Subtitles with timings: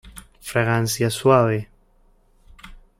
[0.39, 1.69] Fragancia suave.